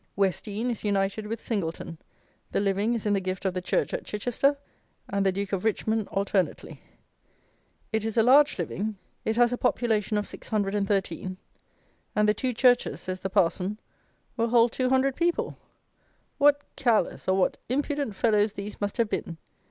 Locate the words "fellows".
18.15-18.53